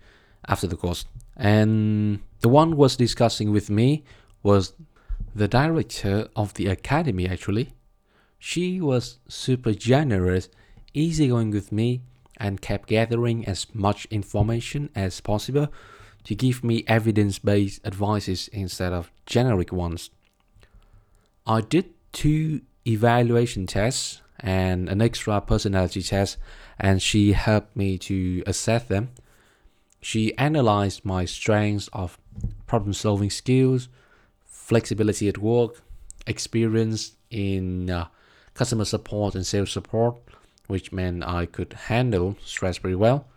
after 0.47 0.67
the 0.67 0.77
course. 0.77 1.05
And 1.35 2.21
the 2.39 2.49
one 2.49 2.77
was 2.77 2.95
discussing 2.95 3.51
with 3.51 3.69
me 3.69 4.05
was 4.41 4.73
the 5.33 5.49
director 5.49 6.29
of 6.37 6.53
the 6.53 6.67
academy 6.67 7.27
actually. 7.27 7.73
She 8.39 8.79
was 8.79 9.19
super 9.27 9.73
generous, 9.73 10.49
easygoing 10.93 11.51
with 11.51 11.71
me, 11.71 12.01
and 12.37 12.61
kept 12.61 12.87
gathering 12.89 13.45
as 13.45 13.67
much 13.73 14.05
information 14.11 14.89
as 14.95 15.19
possible 15.19 15.69
to 16.25 16.35
give 16.35 16.63
me 16.63 16.83
evidence 16.87 17.39
based 17.39 17.85
advices 17.85 18.49
instead 18.49 18.93
of 18.93 19.11
generic 19.25 19.71
ones. 19.71 20.09
I 21.47 21.61
did 21.61 21.93
two 22.11 22.61
evaluation 22.85 23.67
tests 23.67 24.21
and 24.39 24.89
an 24.89 25.01
extra 25.01 25.39
personality 25.41 26.01
test, 26.01 26.37
and 26.79 27.01
she 27.01 27.33
helped 27.33 27.75
me 27.75 27.97
to 27.99 28.43
assess 28.45 28.83
them. 28.83 29.11
She 30.01 30.37
analyzed 30.37 31.05
my 31.05 31.25
strengths 31.25 31.87
of 31.93 32.19
problem 32.67 32.93
solving 32.93 33.29
skills, 33.29 33.87
flexibility 34.45 35.27
at 35.27 35.37
work, 35.37 35.81
experience 36.27 37.15
in 37.29 37.89
uh, 37.89 38.07
customer 38.53 38.85
support 38.85 39.35
and 39.35 39.45
sales 39.45 39.71
support, 39.71 40.17
which 40.67 40.91
meant 40.91 41.23
I 41.23 41.45
could 41.45 41.73
handle 41.73 42.35
stress 42.43 42.77
very 42.77 42.95
well, 42.95 43.27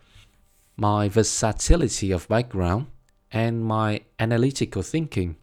my 0.79 1.09
versatility 1.09 2.11
of 2.11 2.27
background, 2.27 2.87
and 3.31 3.63
my 3.63 4.01
analytical 4.17 4.81
thinking. 4.81 5.35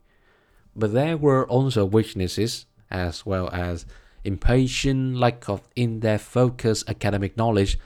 But 0.74 0.92
there 0.92 1.16
were 1.16 1.46
also 1.46 1.84
weaknesses, 1.84 2.66
as 2.90 3.24
well 3.24 3.48
as 3.52 3.86
impatient, 4.24 5.16
lack 5.16 5.48
of 5.48 5.62
in 5.76 6.00
depth 6.00 6.24
focus, 6.24 6.84
academic 6.88 7.36
knowledge, 7.36 7.78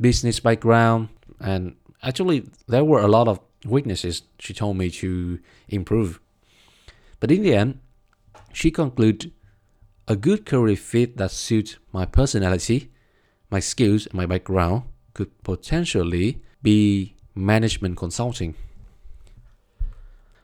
business 0.00 0.40
background, 0.40 1.08
and 1.40 1.76
actually, 2.02 2.48
there 2.68 2.84
were 2.84 3.00
a 3.00 3.08
lot 3.08 3.28
of 3.28 3.40
weaknesses 3.64 4.22
she 4.38 4.54
told 4.54 4.76
me 4.76 4.90
to 4.90 5.38
improve. 5.68 6.20
But 7.20 7.30
in 7.30 7.42
the 7.42 7.54
end, 7.54 7.80
she 8.52 8.70
concluded 8.70 9.32
a 10.08 10.16
good 10.16 10.46
career 10.46 10.76
fit 10.76 11.16
that 11.16 11.32
suits 11.32 11.76
my 11.92 12.06
personality, 12.06 12.92
my 13.50 13.60
skills, 13.60 14.06
and 14.06 14.14
my 14.14 14.26
background 14.26 14.84
could 15.14 15.42
potentially 15.42 16.42
be 16.66 17.14
management 17.34 17.96
consulting. 17.96 18.54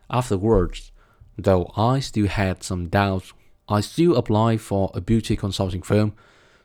Afterwards, 0.09 0.93
Though 1.39 1.73
I 1.77 2.01
still 2.01 2.27
had 2.27 2.63
some 2.63 2.89
doubts, 2.89 3.33
I 3.69 3.81
still 3.81 4.17
applied 4.17 4.61
for 4.61 4.91
a 4.95 5.01
boutique 5.01 5.41
consulting 5.41 5.83
firm 5.83 6.13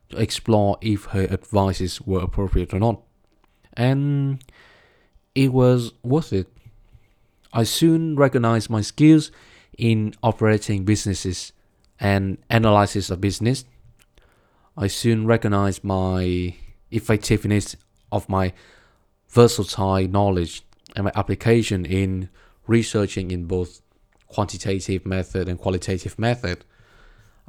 to 0.09 0.17
explore 0.17 0.77
if 0.81 1.05
her 1.05 1.23
advices 1.23 2.01
were 2.01 2.19
appropriate 2.19 2.73
or 2.73 2.79
not. 2.79 3.01
And 3.73 4.43
it 5.35 5.53
was 5.53 5.93
worth 6.03 6.33
it. 6.33 6.47
I 7.53 7.63
soon 7.63 8.15
recognized 8.15 8.69
my 8.69 8.81
skills 8.81 9.31
in 9.77 10.13
operating 10.21 10.83
businesses 10.83 11.53
and 11.99 12.37
analysis 12.49 13.09
of 13.09 13.21
business. 13.21 13.63
I 14.75 14.87
soon 14.87 15.25
recognized 15.25 15.83
my 15.83 16.55
effectiveness 16.91 17.75
of 18.11 18.27
my 18.27 18.53
versatile 19.29 20.07
knowledge 20.07 20.63
and 20.95 21.05
my 21.05 21.11
application 21.15 21.85
in 21.85 22.29
researching 22.65 23.31
in 23.31 23.45
both 23.45 23.81
quantitative 24.27 25.05
method 25.05 25.47
and 25.47 25.59
qualitative 25.59 26.17
method, 26.19 26.63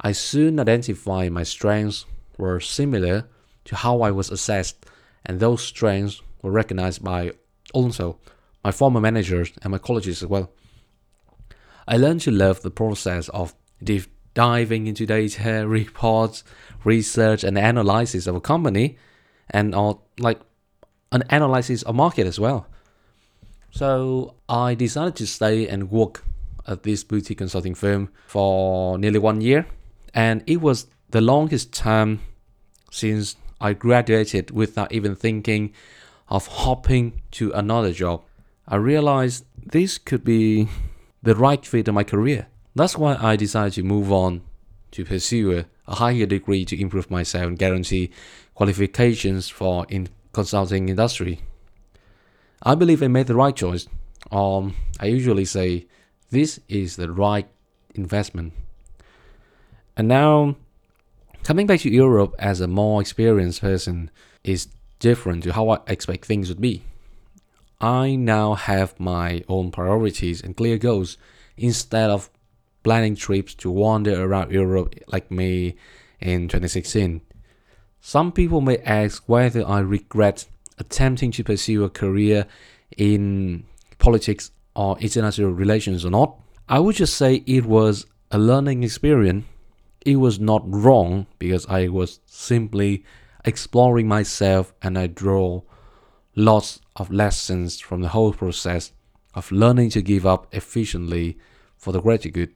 I 0.01 0.13
soon 0.13 0.59
identified 0.59 1.31
my 1.31 1.43
strengths 1.43 2.05
were 2.37 2.59
similar 2.59 3.27
to 3.65 3.75
how 3.75 4.01
I 4.01 4.11
was 4.11 4.31
assessed, 4.31 4.85
and 5.25 5.39
those 5.39 5.61
strengths 5.61 6.21
were 6.41 6.51
recognized 6.51 7.03
by 7.03 7.33
also 7.73 8.17
my 8.63 8.71
former 8.71 9.01
managers 9.01 9.51
and 9.61 9.71
my 9.71 9.77
colleagues 9.77 10.07
as 10.07 10.25
well. 10.25 10.51
I 11.87 11.97
learned 11.97 12.21
to 12.21 12.31
love 12.31 12.61
the 12.61 12.71
process 12.71 13.29
of 13.29 13.53
deep 13.83 14.05
diving 14.33 14.87
into 14.87 15.05
data, 15.05 15.67
reports, 15.67 16.43
research, 16.83 17.43
and 17.43 17.57
analysis 17.57 18.27
of 18.27 18.35
a 18.35 18.41
company, 18.41 18.97
and 19.49 19.75
all 19.75 20.07
like 20.17 20.39
an 21.11 21.23
analyzes 21.29 21.83
a 21.87 21.93
market 21.93 22.27
as 22.27 22.39
well. 22.39 22.67
So 23.71 24.35
I 24.47 24.75
decided 24.75 25.15
to 25.17 25.27
stay 25.27 25.67
and 25.67 25.91
work 25.91 26.23
at 26.67 26.83
this 26.83 27.03
boutique 27.03 27.37
consulting 27.37 27.75
firm 27.75 28.09
for 28.27 28.97
nearly 28.97 29.19
one 29.19 29.41
year, 29.41 29.67
and 30.13 30.43
it 30.47 30.61
was 30.61 30.87
the 31.09 31.21
longest 31.21 31.73
time 31.73 32.21
since 32.91 33.35
I 33.61 33.73
graduated 33.73 34.51
without 34.51 34.91
even 34.91 35.15
thinking 35.15 35.73
of 36.29 36.47
hopping 36.47 37.21
to 37.31 37.51
another 37.51 37.91
job. 37.91 38.23
I 38.67 38.75
realized 38.75 39.45
this 39.57 39.97
could 39.97 40.23
be 40.23 40.69
the 41.23 41.35
right 41.35 41.65
fit 41.65 41.87
in 41.87 41.95
my 41.95 42.03
career. 42.03 42.47
That's 42.75 42.97
why 42.97 43.17
I 43.19 43.35
decided 43.35 43.73
to 43.73 43.83
move 43.83 44.11
on 44.11 44.41
to 44.91 45.05
pursue 45.05 45.65
a 45.87 45.95
higher 45.95 46.25
degree 46.25 46.65
to 46.65 46.79
improve 46.79 47.09
myself 47.09 47.47
and 47.47 47.57
guarantee 47.57 48.11
qualifications 48.53 49.49
for 49.49 49.85
in 49.89 50.07
consulting 50.39 50.87
industry. 50.87 51.41
I 52.63 52.73
believe 52.75 53.03
I 53.03 53.07
made 53.07 53.27
the 53.27 53.35
right 53.35 53.55
choice. 53.55 53.87
Um, 54.31 54.75
I 54.99 55.07
usually 55.07 55.43
say 55.43 55.87
this 56.29 56.61
is 56.69 56.95
the 56.95 57.11
right 57.11 57.47
investment. 57.93 58.53
And 59.97 60.07
now, 60.07 60.55
coming 61.43 61.67
back 61.67 61.81
to 61.81 61.89
Europe 61.89 62.35
as 62.39 62.61
a 62.61 62.67
more 62.67 63.01
experienced 63.01 63.59
person 63.59 64.09
is 64.45 64.69
different 64.99 65.43
to 65.43 65.51
how 65.51 65.67
I 65.69 65.79
expect 65.87 66.23
things 66.25 66.47
would 66.47 66.61
be. 66.61 66.83
I 67.81 68.15
now 68.15 68.53
have 68.53 68.99
my 68.99 69.43
own 69.49 69.71
priorities 69.71 70.41
and 70.41 70.55
clear 70.55 70.77
goals 70.77 71.17
instead 71.57 72.09
of 72.09 72.29
planning 72.83 73.15
trips 73.15 73.53
to 73.55 73.69
wander 73.69 74.15
around 74.23 74.51
Europe 74.51 74.95
like 75.07 75.29
me 75.31 75.75
in 76.21 76.47
2016. 76.47 77.21
Some 78.01 78.31
people 78.31 78.61
may 78.61 78.77
ask 78.79 79.23
whether 79.27 79.67
I 79.67 79.79
regret 79.79 80.45
attempting 80.77 81.31
to 81.31 81.43
pursue 81.43 81.83
a 81.83 81.89
career 81.89 82.45
in 82.97 83.65
politics 83.97 84.51
or 84.75 84.97
international 84.99 85.51
relations 85.51 86.05
or 86.05 86.09
not. 86.09 86.39
I 86.67 86.79
would 86.79 86.95
just 86.95 87.17
say 87.17 87.43
it 87.45 87.65
was 87.65 88.05
a 88.31 88.37
learning 88.37 88.83
experience. 88.83 89.45
It 90.05 90.15
was 90.15 90.39
not 90.39 90.63
wrong 90.65 91.27
because 91.37 91.65
I 91.67 91.89
was 91.89 92.19
simply 92.25 93.03
exploring 93.43 94.07
myself 94.07 94.73
and 94.81 94.97
I 94.97 95.07
draw 95.07 95.61
lots 96.35 96.79
of 96.95 97.11
lessons 97.11 97.79
from 97.79 98.01
the 98.01 98.09
whole 98.09 98.33
process 98.33 98.93
of 99.33 99.51
learning 99.51 99.89
to 99.91 100.01
give 100.01 100.25
up 100.25 100.47
efficiently 100.53 101.37
for 101.77 101.91
the 101.91 102.01
greater 102.01 102.29
good. 102.29 102.53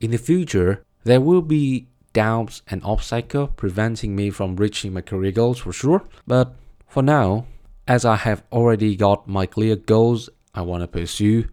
In 0.00 0.10
the 0.10 0.18
future, 0.18 0.84
there 1.04 1.20
will 1.20 1.42
be 1.42 1.88
doubts 2.12 2.62
and 2.68 2.82
obstacles 2.84 3.50
preventing 3.56 4.16
me 4.16 4.30
from 4.30 4.56
reaching 4.56 4.92
my 4.92 5.00
career 5.00 5.32
goals 5.32 5.58
for 5.58 5.72
sure, 5.72 6.02
but 6.26 6.54
for 6.86 7.02
now, 7.02 7.46
as 7.86 8.04
I 8.04 8.16
have 8.16 8.42
already 8.52 8.96
got 8.96 9.28
my 9.28 9.46
clear 9.46 9.76
goals 9.76 10.28
I 10.54 10.62
want 10.62 10.82
to 10.82 10.88
pursue, 10.88 11.48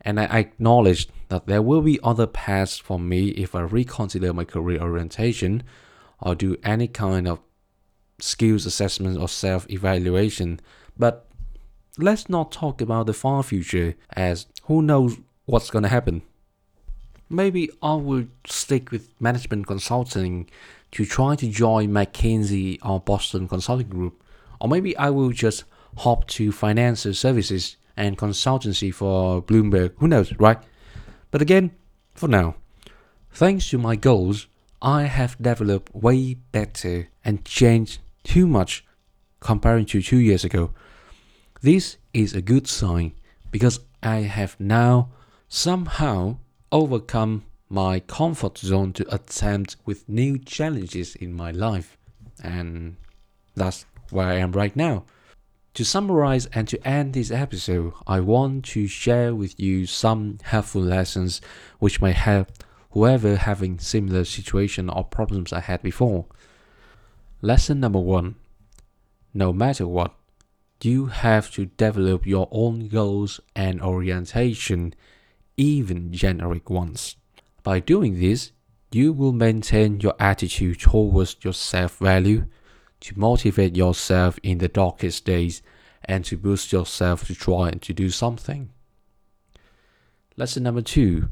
and 0.00 0.20
I 0.20 0.24
acknowledge 0.24 1.08
that 1.28 1.46
there 1.46 1.62
will 1.62 1.82
be 1.82 1.98
other 2.02 2.26
paths 2.26 2.78
for 2.78 2.98
me 2.98 3.28
if 3.30 3.54
I 3.54 3.62
reconsider 3.62 4.32
my 4.32 4.44
career 4.44 4.80
orientation 4.80 5.64
or 6.20 6.34
do 6.34 6.56
any 6.62 6.86
kind 6.86 7.26
of 7.26 7.40
skills 8.20 8.66
assessment 8.66 9.18
or 9.18 9.28
self 9.28 9.68
evaluation. 9.70 10.60
But 10.96 11.28
let's 11.98 12.28
not 12.28 12.52
talk 12.52 12.80
about 12.80 13.06
the 13.06 13.12
far 13.12 13.42
future, 13.42 13.94
as 14.14 14.46
who 14.64 14.82
knows 14.82 15.18
what's 15.44 15.70
gonna 15.70 15.88
happen. 15.88 16.22
Maybe 17.28 17.70
I 17.82 17.94
will 17.94 18.26
stick 18.46 18.90
with 18.90 19.10
management 19.20 19.66
consulting 19.66 20.48
to 20.92 21.04
try 21.04 21.34
to 21.36 21.48
join 21.48 21.88
McKinsey 21.88 22.78
or 22.84 23.00
Boston 23.00 23.48
Consulting 23.48 23.88
Group, 23.88 24.22
or 24.60 24.68
maybe 24.68 24.96
I 24.96 25.10
will 25.10 25.30
just 25.30 25.64
hop 25.98 26.28
to 26.28 26.52
financial 26.52 27.14
services 27.14 27.76
and 27.96 28.16
consultancy 28.16 28.94
for 28.94 29.42
Bloomberg. 29.42 29.92
Who 29.98 30.06
knows, 30.06 30.32
right? 30.38 30.58
But 31.30 31.42
again, 31.42 31.72
for 32.14 32.28
now, 32.28 32.56
thanks 33.32 33.68
to 33.70 33.78
my 33.78 33.96
goals, 33.96 34.46
I 34.80 35.02
have 35.02 35.40
developed 35.40 35.94
way 35.94 36.34
better 36.34 37.08
and 37.24 37.44
changed 37.44 38.00
too 38.22 38.46
much 38.46 38.84
comparing 39.40 39.86
to 39.86 40.00
two 40.00 40.18
years 40.18 40.44
ago. 40.44 40.72
This 41.60 41.96
is 42.12 42.34
a 42.34 42.42
good 42.42 42.68
sign 42.68 43.12
because 43.50 43.80
I 44.02 44.16
have 44.20 44.54
now 44.60 45.10
somehow 45.48 46.38
overcome 46.72 47.44
my 47.68 48.00
comfort 48.00 48.58
zone 48.58 48.92
to 48.92 49.14
attempt 49.14 49.76
with 49.84 50.08
new 50.08 50.38
challenges 50.38 51.14
in 51.16 51.32
my 51.32 51.50
life. 51.50 51.96
And 52.42 52.96
that's 53.54 53.86
where 54.10 54.26
I 54.26 54.34
am 54.34 54.52
right 54.52 54.74
now. 54.76 55.04
To 55.74 55.84
summarize 55.84 56.46
and 56.46 56.66
to 56.68 56.88
end 56.88 57.12
this 57.12 57.30
episode, 57.30 57.92
I 58.06 58.20
want 58.20 58.64
to 58.66 58.86
share 58.86 59.34
with 59.34 59.60
you 59.60 59.84
some 59.86 60.38
helpful 60.42 60.80
lessons 60.80 61.40
which 61.78 62.00
may 62.00 62.12
help 62.12 62.50
whoever 62.92 63.36
having 63.36 63.78
similar 63.78 64.24
situation 64.24 64.88
or 64.88 65.04
problems 65.04 65.52
I 65.52 65.60
had 65.60 65.82
before. 65.82 66.24
Lesson 67.42 67.78
number 67.78 67.98
one 67.98 68.36
No 69.34 69.52
matter 69.52 69.86
what, 69.86 70.14
you 70.82 71.06
have 71.06 71.50
to 71.52 71.66
develop 71.66 72.26
your 72.26 72.48
own 72.50 72.88
goals 72.88 73.40
and 73.54 73.82
orientation, 73.82 74.94
even 75.56 76.12
generic 76.12 76.70
ones. 76.70 77.16
By 77.62 77.80
doing 77.80 78.20
this, 78.20 78.52
you 78.92 79.12
will 79.12 79.32
maintain 79.32 80.00
your 80.00 80.14
attitude 80.18 80.80
towards 80.80 81.36
your 81.42 81.52
self 81.52 81.98
value, 81.98 82.46
to 83.00 83.18
motivate 83.18 83.76
yourself 83.76 84.38
in 84.42 84.58
the 84.58 84.68
darkest 84.68 85.24
days, 85.24 85.62
and 86.04 86.24
to 86.24 86.36
boost 86.36 86.72
yourself 86.72 87.26
to 87.26 87.34
try 87.34 87.68
and 87.68 87.82
to 87.82 87.92
do 87.92 88.10
something. 88.10 88.70
Lesson 90.36 90.62
number 90.62 90.82
two 90.82 91.30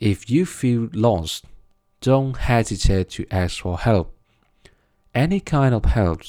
If 0.00 0.30
you 0.30 0.44
feel 0.44 0.88
lost, 0.92 1.44
don't 2.00 2.36
hesitate 2.36 3.10
to 3.10 3.26
ask 3.30 3.62
for 3.62 3.78
help 3.78 4.14
any 5.14 5.40
kind 5.40 5.74
of 5.74 5.84
help, 5.84 6.22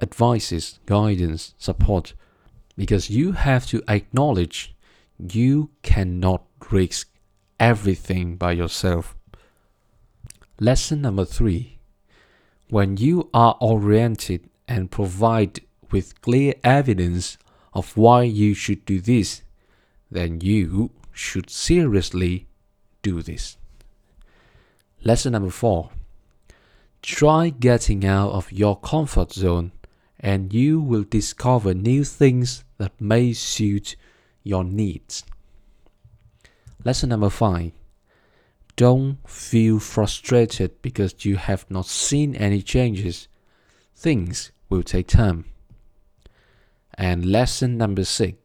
advices, 0.00 0.80
guidance, 0.86 1.54
support, 1.58 2.14
because 2.76 3.10
you 3.10 3.32
have 3.32 3.66
to 3.66 3.82
acknowledge 3.88 4.74
you 5.18 5.70
cannot 5.82 6.42
risk 6.70 7.08
everything 7.58 8.36
by 8.36 8.52
yourself. 8.52 9.16
Lesson 10.60 11.00
number 11.00 11.24
three 11.24 11.78
when 12.68 12.96
you 12.96 13.28
are 13.34 13.56
oriented 13.60 14.48
and 14.66 14.90
provide 14.90 15.60
with 15.90 16.20
clear 16.22 16.54
evidence 16.64 17.36
of 17.74 17.96
why 17.96 18.22
you 18.22 18.54
should 18.54 18.84
do 18.86 18.98
this, 19.00 19.42
then 20.10 20.40
you 20.40 20.90
should 21.12 21.50
seriously 21.50 22.46
do 23.02 23.22
this. 23.22 23.58
Lesson 25.04 25.32
number 25.32 25.50
four 25.50 25.90
Try 27.02 27.50
getting 27.50 28.06
out 28.06 28.30
of 28.30 28.52
your 28.52 28.78
comfort 28.78 29.32
zone 29.32 29.72
and 30.20 30.52
you 30.52 30.80
will 30.80 31.02
discover 31.02 31.74
new 31.74 32.04
things 32.04 32.64
that 32.78 32.98
may 33.00 33.32
suit 33.32 33.96
your 34.44 34.62
needs. 34.62 35.24
Lesson 36.84 37.08
number 37.10 37.30
five 37.30 37.72
Don't 38.76 39.18
feel 39.28 39.78
frustrated 39.78 40.82
because 40.82 41.24
you 41.24 41.36
have 41.36 41.70
not 41.70 41.86
seen 41.86 42.34
any 42.36 42.62
changes. 42.62 43.28
Things 43.94 44.52
will 44.68 44.82
take 44.82 45.08
time. 45.08 45.44
And 46.94 47.26
lesson 47.26 47.76
number 47.76 48.04
six 48.04 48.38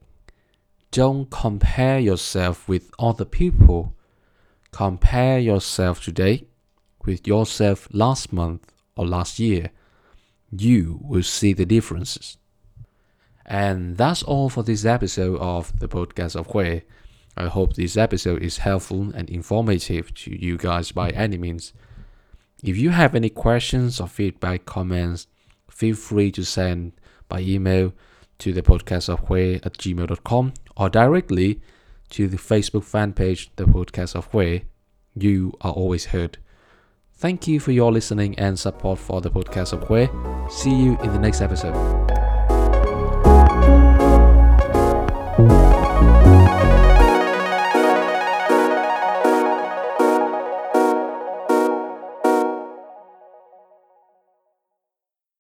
Don't 0.92 1.30
compare 1.30 2.00
yourself 2.00 2.68
with 2.68 2.92
other 3.00 3.26
people. 3.26 3.96
Compare 4.72 5.40
yourself 5.40 6.04
today 6.04 6.48
with 7.08 7.26
yourself 7.26 7.88
last 7.92 8.32
month 8.32 8.72
or 8.96 9.08
last 9.08 9.40
year, 9.40 9.72
you 10.52 11.00
will 11.02 11.24
see 11.24 11.54
the 11.54 11.66
differences. 11.66 12.38
And 13.46 13.98
that's 13.98 14.22
all 14.22 14.50
for 14.50 14.62
this 14.62 14.84
episode 14.86 15.40
of 15.40 15.80
the 15.80 15.88
podcast 15.88 16.36
of 16.36 16.50
Khue. 16.50 16.82
I 17.38 17.48
hope 17.48 17.76
this 17.76 17.98
episode 17.98 18.42
is 18.42 18.58
helpful 18.58 19.12
and 19.14 19.30
informative 19.30 20.14
to 20.16 20.36
you 20.36 20.58
guys 20.58 20.92
by 20.92 21.12
any 21.12 21.38
means. 21.38 21.72
If 22.64 22.78
you 22.78 22.90
have 22.90 23.14
any 23.14 23.30
questions 23.30 24.02
or 24.02 24.08
feedback, 24.08 24.66
comments, 24.66 25.28
feel 25.70 25.96
free 25.96 26.32
to 26.32 26.44
send 26.44 26.94
by 27.30 27.42
email 27.42 27.94
to 28.40 28.54
the 28.54 28.64
podcast 28.64 29.10
of 29.10 29.26
Khue 29.26 29.64
at 29.64 29.78
gmail.com 29.78 30.54
or 30.76 30.90
directly 30.90 31.62
to 32.10 32.28
the 32.28 32.38
Facebook 32.38 32.84
fan 32.84 33.14
page, 33.14 33.52
The 33.56 33.66
Podcast 33.66 34.16
of 34.16 34.32
Khue. 34.32 34.64
You 35.16 35.54
are 35.62 35.74
always 35.74 36.06
heard. 36.06 36.38
Thank 37.14 37.48
you 37.48 37.60
for 37.60 37.72
your 37.72 37.92
listening 37.92 38.38
and 38.40 38.58
support 38.58 39.00
for 39.00 39.22
the 39.22 39.30
podcast 39.30 39.74
of 39.74 39.82
Khue. 39.82 40.52
See 40.52 40.74
you 40.74 41.00
in 41.02 41.14
the 41.14 41.20
next 41.20 41.42
episode. 41.42 42.27